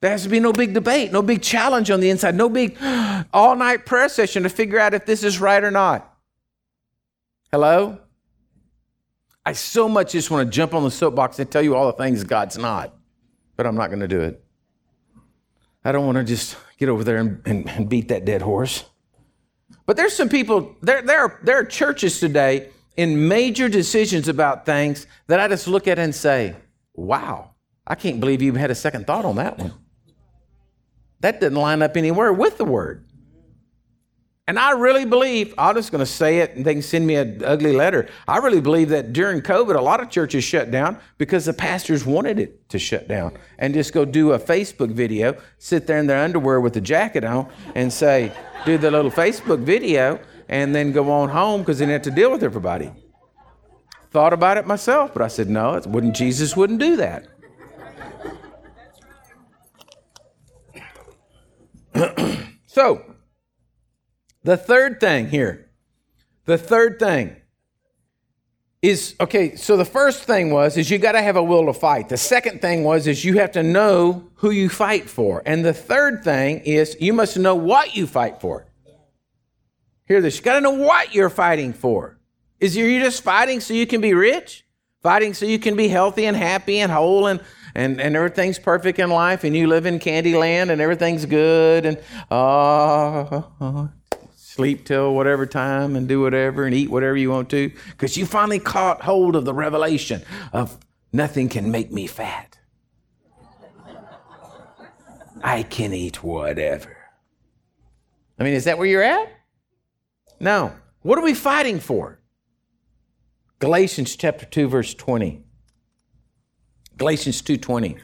[0.00, 2.76] There has to be no big debate, no big challenge on the inside, no big
[3.32, 6.14] all night prayer session to figure out if this is right or not.
[7.50, 7.98] Hello?
[9.44, 11.92] I so much just want to jump on the soapbox and tell you all the
[11.92, 12.94] things God's not,
[13.56, 14.42] but I'm not going to do it.
[15.84, 18.84] I don't want to just get over there and, and, and beat that dead horse.
[19.86, 24.66] But there's some people, there, there, are, there are churches today in major decisions about
[24.66, 26.56] things that I just look at and say,
[26.94, 27.50] wow,
[27.86, 29.72] I can't believe you even had a second thought on that one.
[31.20, 33.06] That didn't line up anywhere with the word.
[34.48, 37.16] And I really believe, I'm just going to say it and they can send me
[37.16, 38.08] an ugly letter.
[38.28, 42.06] I really believe that during COVID, a lot of churches shut down because the pastors
[42.06, 46.06] wanted it to shut down and just go do a Facebook video, sit there in
[46.06, 48.32] their underwear with a jacket on and say,
[48.64, 52.20] do the little Facebook video and then go on home because they didn't have to
[52.20, 52.92] deal with everybody.
[54.10, 57.26] Thought about it myself, but I said, no, it wouldn't, Jesus wouldn't do that.
[62.66, 63.02] so,
[64.42, 65.70] the third thing here,
[66.44, 67.36] the third thing
[68.82, 69.56] is okay.
[69.56, 72.08] So the first thing was is you got to have a will to fight.
[72.08, 75.72] The second thing was is you have to know who you fight for, and the
[75.72, 78.66] third thing is you must know what you fight for.
[80.06, 80.36] Hear this.
[80.36, 82.18] You got to know what you're fighting for.
[82.60, 84.64] Is you just fighting so you can be rich?
[85.02, 87.40] Fighting so you can be healthy and happy and whole and,
[87.74, 91.86] and, and everything's perfect in life and you live in candy land and everything's good
[91.86, 91.98] and
[92.30, 93.42] uh,
[94.34, 98.24] sleep till whatever time and do whatever and eat whatever you want to because you
[98.26, 100.78] finally caught hold of the revelation of
[101.12, 102.58] nothing can make me fat.
[105.44, 106.96] I can eat whatever.
[108.38, 109.35] I mean, is that where you're at?
[110.40, 110.74] No.
[111.02, 112.20] What are we fighting for?
[113.58, 115.46] Galatians chapter 2 verse 20.
[116.96, 117.98] Galatians 2:20.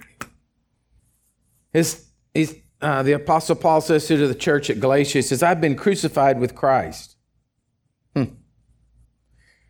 [1.73, 5.61] His, his, uh, the apostle Paul says to the church at Galatia, he says, "I've
[5.61, 7.16] been crucified with Christ."
[8.14, 8.35] Hmm.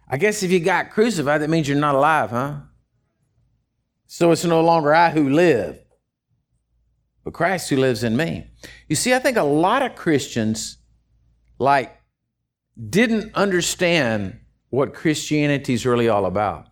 [0.08, 2.60] I guess if you got crucified, that means you're not alive, huh?
[4.06, 5.78] So it's no longer I who live,
[7.24, 8.50] but Christ who lives in me.
[8.88, 10.78] You see, I think a lot of Christians
[11.58, 11.96] like
[12.88, 14.38] didn't understand
[14.70, 16.68] what Christianity is really all about.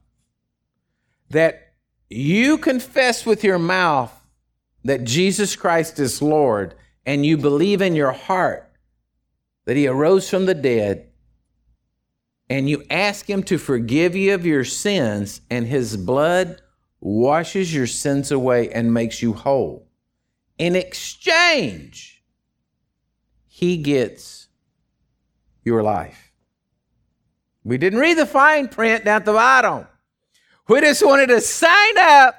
[1.30, 1.74] That
[2.08, 4.12] you confess with your mouth
[4.84, 6.74] that Jesus Christ is Lord
[7.06, 8.70] and you believe in your heart
[9.66, 11.10] that he arose from the dead
[12.48, 16.60] and you ask him to forgive you of your sins and his blood
[17.00, 19.86] washes your sins away and makes you whole.
[20.58, 22.24] In exchange,
[23.46, 24.48] he gets
[25.70, 26.32] your life.
[27.62, 29.86] We didn't read the fine print down at the bottom.
[30.68, 32.34] We just wanted to sign up.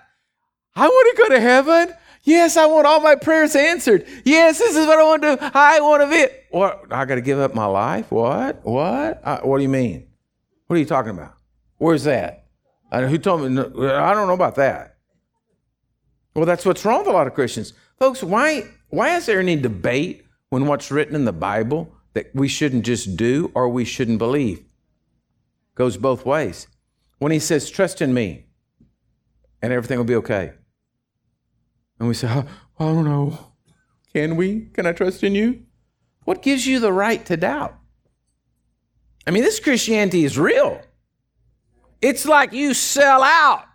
[0.76, 1.94] I want to go to heaven.
[2.24, 4.06] Yes, I want all my prayers answered.
[4.26, 5.50] Yes, this is what I want to do.
[5.54, 6.34] I want to be.
[6.52, 6.86] What?
[6.92, 8.12] I got to give up my life?
[8.12, 8.64] What?
[8.66, 9.22] What?
[9.24, 10.08] Uh, what do you mean?
[10.68, 11.34] What are you talking about?
[11.78, 12.46] Where's that?
[12.92, 13.60] Uh, who told me?
[13.60, 14.98] I don't know about that.
[16.36, 17.74] Well, that's what's wrong with a lot of Christians.
[17.98, 22.48] Folks, why, why is there any debate when what's written in the Bible that we
[22.48, 24.64] shouldn't just do or we shouldn't believe?
[25.76, 26.68] Goes both ways.
[27.20, 28.46] When he says, trust in me
[29.62, 30.54] and everything will be okay.
[32.00, 32.46] And we say, oh,
[32.80, 33.54] I don't know.
[34.14, 34.68] Can we?
[34.74, 35.64] Can I trust in you?
[36.26, 37.78] What gives you the right to doubt?
[39.26, 40.82] I mean, this Christianity is real.
[42.02, 43.66] It's like you sell out.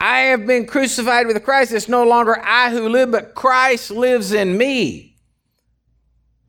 [0.00, 1.72] I have been crucified with Christ.
[1.72, 5.07] It's no longer I who live, but Christ lives in me.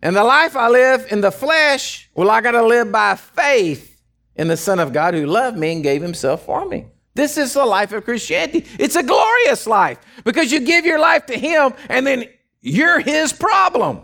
[0.01, 4.01] And the life I live in the flesh, well, I got to live by faith
[4.35, 6.85] in the Son of God who loved me and gave himself for me.
[7.19, 8.65] This is the life of Christianity.
[8.79, 12.29] It's a glorious life because you give your life to Him and then
[12.62, 14.03] you're His problem.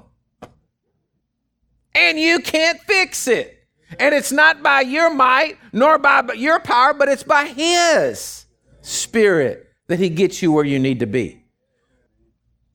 [1.94, 3.66] And you can't fix it.
[4.00, 8.46] And it's not by your might nor by your power, but it's by His
[8.82, 11.45] Spirit that He gets you where you need to be.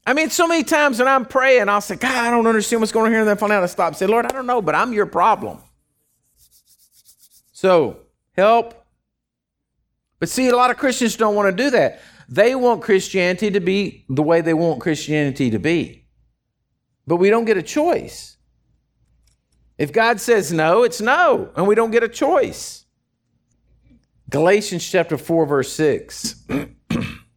[0.07, 2.93] I mean, so many times when I'm praying, I'll say, God, I don't understand what's
[2.93, 3.21] going on here.
[3.21, 5.59] And then finally I stop and say, Lord, I don't know, but I'm your problem.
[7.53, 7.99] So
[8.37, 8.81] help
[10.21, 12.01] but see, a lot of Christians don't want to do that.
[12.29, 16.05] They want Christianity to be the way they want Christianity to be.
[17.07, 18.37] But we don't get a choice.
[19.79, 22.85] If God says no, it's no, and we don't get a choice.
[24.29, 26.45] Galatians chapter 4, verse 6.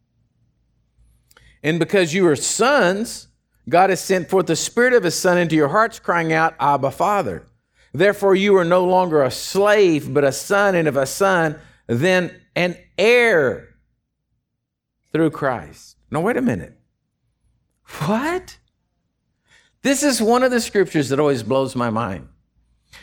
[1.64, 3.28] and because you are sons,
[3.68, 6.90] God has sent forth the Spirit of His Son into your hearts, crying out, Abba,
[6.90, 7.46] Father.
[7.94, 12.38] Therefore, you are no longer a slave, but a son, and if a son, then
[12.54, 13.76] an heir
[15.10, 15.96] through Christ.
[16.10, 16.76] Now, wait a minute.
[18.00, 18.58] What?
[19.82, 22.28] This is one of the scriptures that always blows my mind.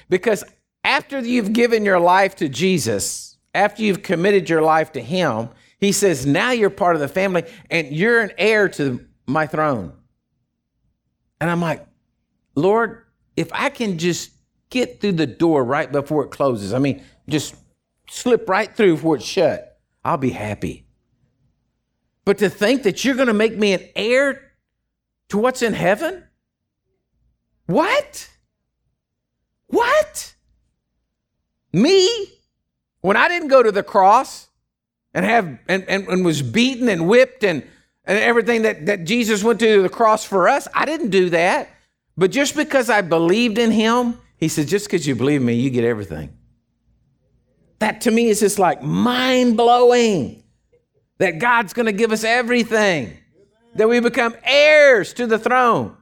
[0.10, 0.43] Because
[0.84, 5.50] after you've given your life to Jesus, after you've committed your life to Him,
[5.82, 9.94] He says, now you're part of the family and you're an heir to my throne.
[11.41, 11.84] And I'm like,
[12.54, 13.04] Lord,
[13.36, 14.32] if I can just
[14.70, 17.56] get through the door right before it closes, I mean, just
[18.08, 20.86] slip right through before it's shut, I'll be happy.
[22.26, 24.52] But to think that you're going to make me an heir
[25.30, 26.24] to what's in heaven?
[27.65, 28.30] What?
[29.65, 30.36] What?
[31.74, 32.08] Me?
[33.00, 34.50] When I didn't go to the cross
[35.13, 37.63] and have and, and, and was beaten and whipped and,
[38.06, 41.69] and everything that, that Jesus went to the cross for us, I didn't do that.
[42.17, 45.69] But just because I believed in him, he said, just because you believe me, you
[45.69, 46.36] get everything.
[47.80, 50.43] That to me is just like mind blowing
[51.17, 53.15] that God's going to give us everything,
[53.76, 55.95] that we become heirs to the throne.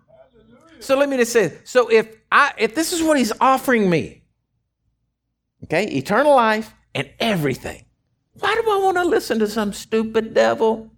[0.79, 4.23] So let me just say, so if I if this is what he's offering me,
[5.65, 7.83] okay, eternal life and everything,
[8.39, 10.91] why do I want to listen to some stupid devil?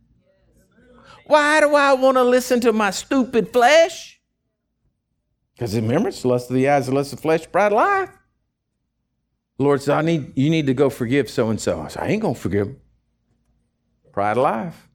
[1.26, 4.20] Why do I want to listen to my stupid flesh?
[5.54, 8.10] Because remember, it's lust of the eyes, the lust of flesh, pride of life.
[9.58, 11.82] Lord says, I need, you need to go forgive so and so.
[11.82, 12.76] I said, I ain't to forgive.
[14.12, 14.90] Pride of life.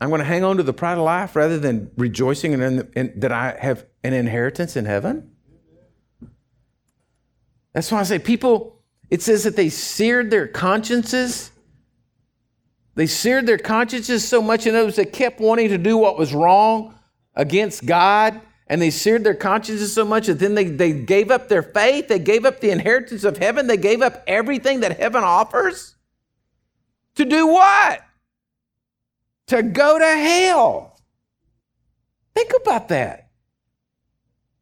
[0.00, 3.20] I'm to hang on to the pride of life rather than rejoicing in, in, in,
[3.20, 5.32] that I have an inheritance in heaven.
[7.72, 8.77] That's why I say people,
[9.10, 11.50] it says that they seared their consciences.
[12.94, 16.34] They seared their consciences so much in others they kept wanting to do what was
[16.34, 16.94] wrong
[17.34, 21.48] against God and they seared their consciences so much that then they, they gave up
[21.48, 25.24] their faith, they gave up the inheritance of heaven, they gave up everything that heaven
[25.24, 25.96] offers.
[27.14, 28.02] To do what?
[29.48, 31.00] To go to hell.
[32.34, 33.30] Think about that.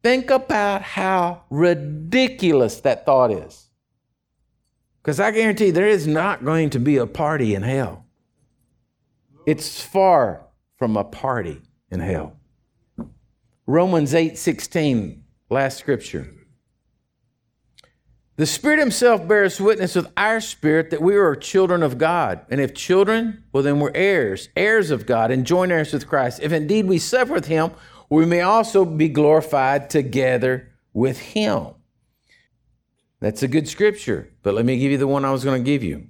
[0.01, 3.66] Think about how ridiculous that thought is.
[5.07, 8.07] Because I guarantee there is not going to be a party in hell.
[9.45, 12.35] It's far from a party in hell.
[13.65, 16.29] Romans 8 16, last scripture.
[18.35, 22.41] The Spirit Himself bears witness with our spirit that we are children of God.
[22.49, 26.41] And if children, well, then we're heirs, heirs of God, and joint heirs with Christ.
[26.43, 27.71] If indeed we suffer with Him,
[28.09, 31.76] we may also be glorified together with Him.
[33.19, 35.65] That's a good scripture, but let me give you the one I was going to
[35.65, 36.09] give you.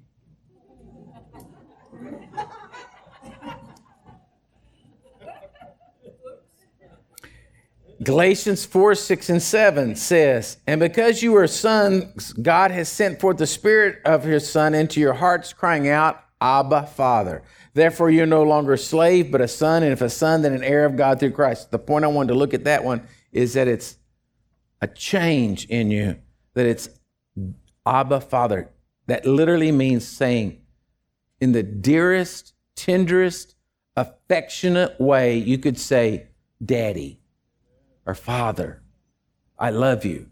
[8.03, 13.37] Galatians 4, 6, and 7 says, And because you are sons, God has sent forth
[13.37, 17.41] the Spirit of His Son into your hearts, crying out, Abba, Father.
[17.73, 20.63] Therefore, you're no longer a slave, but a son, and if a son, then an
[20.63, 21.71] heir of God through Christ.
[21.71, 23.97] The point I wanted to look at that one is that it's
[24.81, 26.17] a change in you,
[26.53, 26.89] that it's
[27.87, 28.69] Abba, Father.
[29.07, 30.61] That literally means saying,
[31.39, 33.55] in the dearest, tenderest,
[33.95, 36.27] affectionate way, you could say,
[36.63, 37.19] Daddy
[38.05, 38.81] or Father,
[39.57, 40.27] I love you.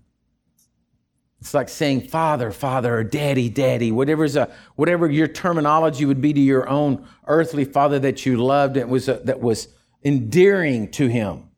[1.39, 6.33] It's like saying Father, Father, or Daddy, Daddy, whatever's a, whatever your terminology would be
[6.33, 9.67] to your own earthly father that you loved and was a, that was
[10.03, 11.49] endearing to him.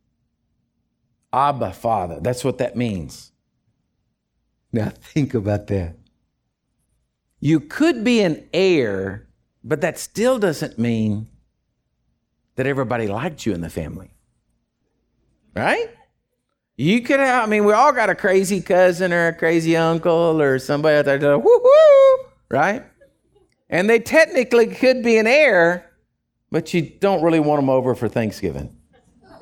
[1.32, 2.20] Abba, Father.
[2.20, 3.32] That's what that means.
[4.72, 5.96] Now think about that.
[7.40, 9.28] You could be an heir,
[9.64, 11.28] but that still doesn't mean
[12.56, 14.10] that everybody liked you in the family.
[15.56, 15.90] Right?
[16.76, 20.40] You could have, I mean, we all got a crazy cousin or a crazy uncle
[20.40, 22.84] or somebody out there whoo whoo, right?
[23.70, 25.92] And they technically could be an heir,
[26.52, 28.76] but you don't really want them over for Thanksgiving.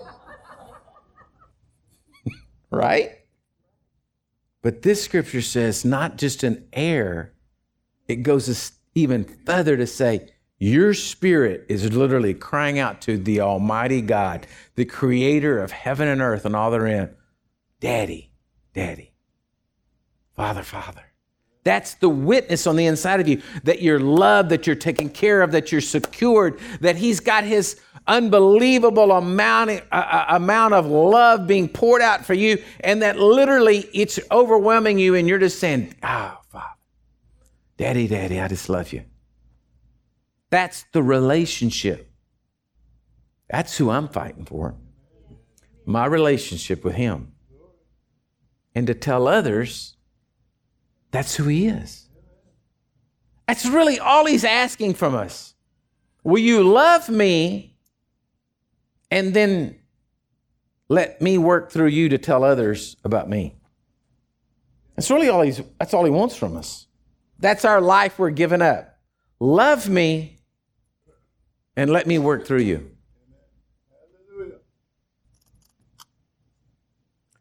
[2.72, 3.25] right?
[4.66, 7.34] But this scripture says not just an heir,
[8.08, 14.02] it goes even further to say, your spirit is literally crying out to the Almighty
[14.02, 17.14] God, the creator of heaven and earth and all therein
[17.80, 18.32] Daddy,
[18.74, 19.14] Daddy,
[20.36, 21.14] Father, Father.
[21.64, 25.44] That's the witness on the inside of you that you're loved, that you're taken care
[25.44, 31.68] of, that you're secured, that He's got His unbelievable amount, uh, amount of love being
[31.68, 36.38] poured out for you, and that literally it's overwhelming you, and you're just saying, Oh,
[36.50, 36.68] Father,
[37.78, 39.04] Daddy, Daddy, I just love you.
[40.50, 42.12] That's the relationship.
[43.50, 44.76] That's who I'm fighting for.
[45.86, 47.34] My relationship with Him
[48.74, 49.96] and to tell others
[51.12, 52.10] that's who He is.
[53.48, 55.54] That's really all He's asking from us.
[56.24, 57.75] Will you love me
[59.12, 59.80] and then
[60.90, 63.56] let me work through you to tell others about me?
[64.96, 66.88] That's really all he's that's all he wants from us.
[67.40, 68.98] That's our life we're giving up.
[69.40, 70.38] Love me
[71.76, 72.92] and let me work through you.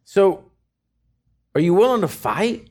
[0.04, 0.50] So
[1.54, 2.68] are you willing to fight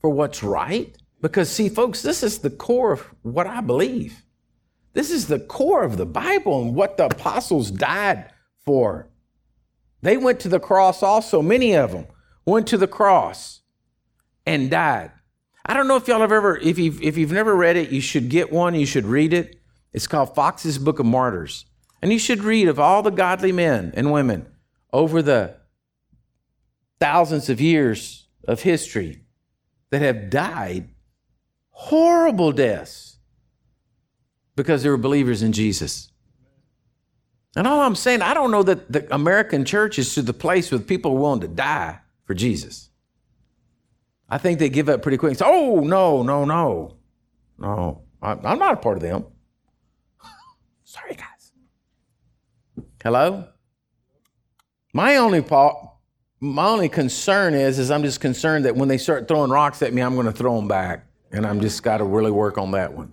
[0.00, 0.96] for what's right?
[1.20, 4.24] Because, see, folks, this is the core of what I believe.
[4.92, 8.30] This is the core of the Bible and what the apostles died
[8.64, 9.08] for.
[10.02, 12.06] They went to the cross also, many of them
[12.44, 13.60] went to the cross
[14.46, 15.12] and died.
[15.64, 18.00] I don't know if y'all have ever, if you've, if you've never read it, you
[18.00, 19.60] should get one, you should read it.
[19.92, 21.66] It's called Foxe's Book of Martyrs.
[22.02, 24.46] And you should read of all the godly men and women
[24.92, 25.56] over the
[26.98, 29.22] thousands of years of history
[29.90, 30.88] that have died
[31.70, 33.18] horrible deaths
[34.60, 36.10] because they were believers in Jesus.
[37.56, 40.70] And all I'm saying, I don't know that the American church is to the place
[40.70, 42.90] with people are willing to die for Jesus.
[44.28, 46.96] I think they give up pretty quick say, oh, no, no, no,
[47.58, 49.24] no, I'm not a part of them.
[50.84, 51.52] Sorry, guys.
[53.02, 53.48] Hello?
[54.92, 55.76] My only part,
[56.38, 59.92] my only concern is, is I'm just concerned that when they start throwing rocks at
[59.94, 62.70] me, I'm going to throw them back, and I'm just got to really work on
[62.72, 63.12] that one.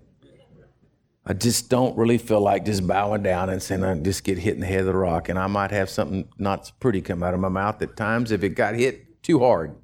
[1.30, 4.54] I just don't really feel like just bowing down and saying I just get hit
[4.56, 7.34] in the head of the rock, and I might have something not pretty come out
[7.34, 9.76] of my mouth at times if it got hit too hard.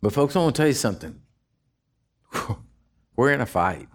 [0.00, 1.20] But folks, I want to tell you something.
[3.16, 3.88] We're in a fight.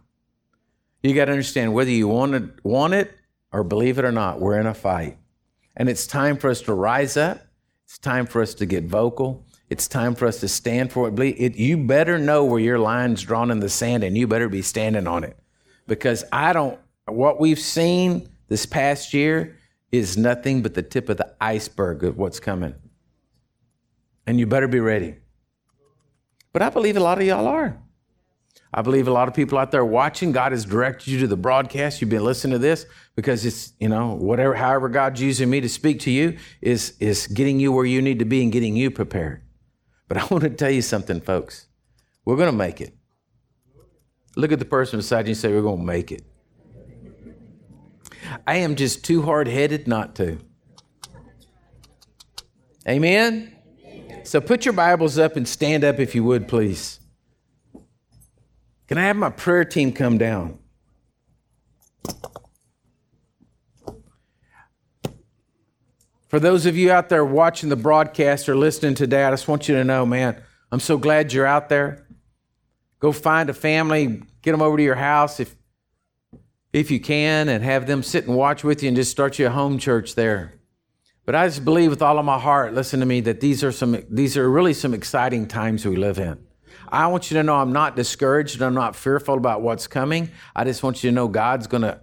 [1.01, 3.15] You got to understand whether you want it, want it
[3.53, 5.17] or believe it or not, we're in a fight.
[5.77, 7.41] And it's time for us to rise up
[7.91, 9.45] it's time for us to get vocal.
[9.69, 11.19] It's time for us to stand for it.
[11.19, 11.57] it.
[11.57, 15.07] You better know where your line's drawn in the sand and you better be standing
[15.07, 15.37] on it.
[15.91, 19.57] Because I don't, what we've seen this past year
[19.91, 22.75] is nothing but the tip of the iceberg of what's coming.
[24.25, 25.17] And you better be ready.
[26.53, 27.77] But I believe a lot of y'all are.
[28.73, 31.35] I believe a lot of people out there watching, God has directed you to the
[31.35, 31.99] broadcast.
[31.99, 32.85] You've been listening to this
[33.17, 37.27] because it's, you know, whatever, however God's using me to speak to you is, is
[37.27, 39.41] getting you where you need to be and getting you prepared.
[40.07, 41.67] But I want to tell you something, folks.
[42.23, 42.95] We're going to make it.
[44.35, 46.23] Look at the person beside you and say, We're going to make it.
[48.47, 50.39] I am just too hard headed not to.
[52.87, 53.55] Amen?
[54.23, 56.99] So put your Bibles up and stand up if you would, please.
[58.87, 60.59] Can I have my prayer team come down?
[66.27, 69.67] For those of you out there watching the broadcast or listening today, I just want
[69.67, 72.07] you to know, man, I'm so glad you're out there.
[73.01, 75.55] Go find a family, get them over to your house if
[76.71, 79.47] if you can, and have them sit and watch with you and just start you
[79.47, 80.53] a home church there.
[81.25, 83.71] But I just believe with all of my heart, listen to me, that these are
[83.71, 86.39] some these are really some exciting times we live in.
[86.89, 90.29] I want you to know I'm not discouraged and I'm not fearful about what's coming.
[90.55, 91.99] I just want you to know God's going to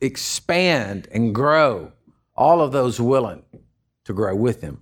[0.00, 1.92] expand and grow
[2.36, 3.42] all of those willing
[4.04, 4.80] to grow with Him.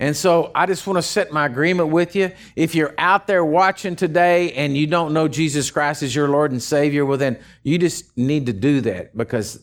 [0.00, 2.32] And so I just want to set my agreement with you.
[2.56, 6.52] If you're out there watching today and you don't know Jesus Christ as your Lord
[6.52, 9.62] and Savior, well, then you just need to do that because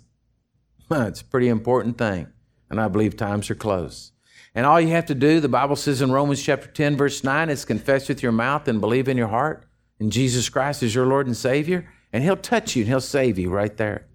[0.92, 2.28] it's a pretty important thing.
[2.70, 4.12] And I believe times are close.
[4.54, 7.50] And all you have to do, the Bible says in Romans chapter 10, verse 9,
[7.50, 9.66] is confess with your mouth and believe in your heart
[10.00, 13.40] in Jesus Christ as your Lord and Savior, and He'll touch you and He'll save
[13.40, 14.07] you right there.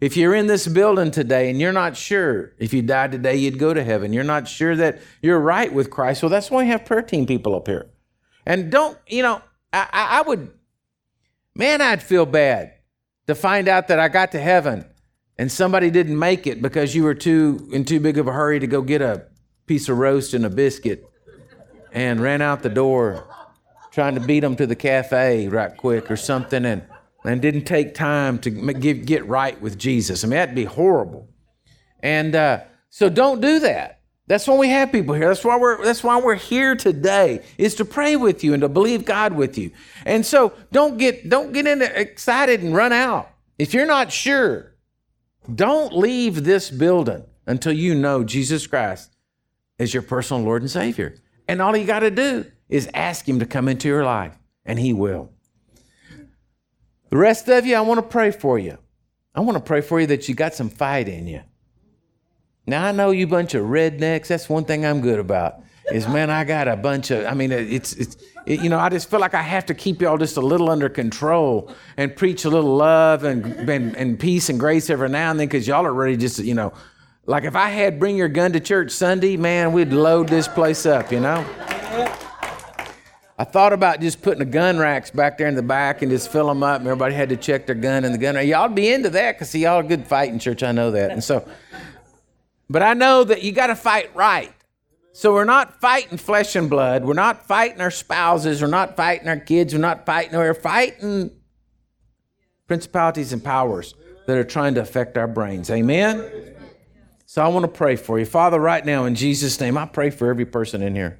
[0.00, 3.58] If you're in this building today and you're not sure if you died today, you'd
[3.58, 6.70] go to heaven, you're not sure that you're right with Christ, well, that's why we
[6.70, 7.90] have prayer team people up here.
[8.46, 9.42] And don't, you know,
[9.72, 10.50] I, I would,
[11.54, 12.72] man, I'd feel bad
[13.26, 14.86] to find out that I got to heaven
[15.36, 18.58] and somebody didn't make it because you were too in too big of a hurry
[18.58, 19.26] to go get a
[19.66, 21.08] piece of roast and a biscuit
[21.92, 23.26] and ran out the door
[23.90, 26.82] trying to beat them to the cafe right quick or something and,
[27.24, 30.24] and didn't take time to get, right with Jesus.
[30.24, 31.28] I mean, that'd be horrible.
[32.02, 34.00] And uh, so don't do that.
[34.26, 35.26] That's why we have people here.
[35.28, 38.68] That's why we're that's why we're here today is to pray with you and to
[38.68, 39.72] believe God with you.
[40.06, 43.28] And so don't get don't get excited and run out.
[43.58, 44.76] If you're not sure,
[45.52, 49.16] don't leave this building until you know Jesus Christ
[49.80, 51.16] as your personal Lord and Savior.
[51.48, 54.78] And all you got to do is ask Him to come into your life, and
[54.78, 55.32] He will.
[57.10, 58.78] The rest of you, I want to pray for you.
[59.34, 61.42] I want to pray for you that you got some fight in you.
[62.66, 64.28] Now, I know you bunch of rednecks.
[64.28, 65.62] That's one thing I'm good about.
[65.92, 67.26] Is man, I got a bunch of.
[67.26, 70.00] I mean, it's it's it, you know, I just feel like I have to keep
[70.00, 74.48] y'all just a little under control and preach a little love and and, and peace
[74.48, 76.72] and grace every now and then because y'all are ready just you know
[77.26, 80.86] like if I had bring your gun to church Sunday, man, we'd load this place
[80.86, 81.46] up, you know?
[83.40, 86.30] I thought about just putting the gun racks back there in the back and just
[86.30, 88.46] fill them up, and everybody had to check their gun in the gun.
[88.46, 90.62] Y'all be into that because see, y'all are good fighting church.
[90.62, 91.48] I know that, and so,
[92.68, 94.52] but I know that you got to fight right.
[95.14, 97.06] So we're not fighting flesh and blood.
[97.06, 98.60] We're not fighting our spouses.
[98.60, 99.72] We're not fighting our kids.
[99.72, 100.36] We're not fighting.
[100.38, 101.30] We're fighting
[102.66, 103.94] principalities and powers
[104.26, 105.70] that are trying to affect our brains.
[105.70, 106.30] Amen.
[107.24, 108.26] So I want to pray for you.
[108.26, 111.18] Father, right now, in Jesus' name, I pray for every person in here.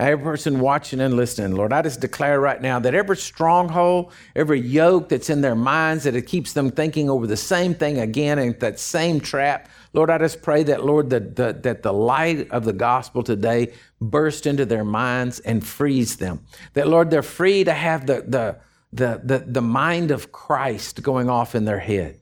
[0.00, 4.58] Every person watching and listening, Lord, I just declare right now that every stronghold, every
[4.58, 8.38] yoke that's in their minds, that it keeps them thinking over the same thing again
[8.38, 12.50] and that same trap, Lord, I just pray that, Lord, that the, that the light
[12.50, 16.46] of the gospel today burst into their minds and frees them.
[16.72, 18.56] That, Lord, they're free to have the, the,
[18.94, 22.20] the, the, the mind of Christ going off in their head.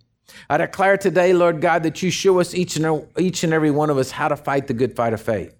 [0.50, 3.88] I declare today, Lord God, that you show us each and, each and every one
[3.88, 5.54] of us how to fight the good fight of faith.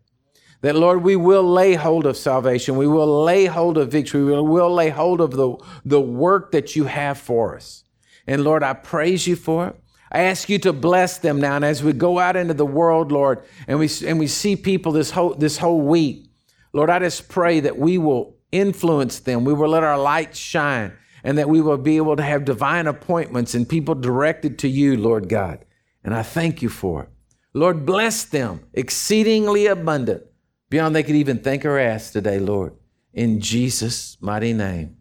[0.61, 2.77] That, Lord, we will lay hold of salvation.
[2.77, 4.25] We will lay hold of victory.
[4.25, 7.85] We will lay hold of the, the work that you have for us.
[8.27, 9.81] And Lord, I praise you for it.
[10.11, 11.57] I ask you to bless them now.
[11.57, 14.93] And as we go out into the world, Lord, and we, and we see people
[14.93, 16.31] this whole, this whole week,
[16.73, 19.45] Lord, I just pray that we will influence them.
[19.45, 20.93] We will let our light shine
[21.23, 24.97] and that we will be able to have divine appointments and people directed to you,
[24.97, 25.65] Lord God.
[26.05, 27.09] And I thank you for it.
[27.53, 30.23] Lord, bless them exceedingly abundant,
[30.71, 32.75] beyond they could even think or ask today, Lord.
[33.13, 34.97] In Jesus' mighty name.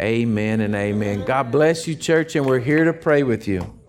[0.00, 1.24] Amen and amen.
[1.24, 3.79] God bless you, church, and we're here to pray with you.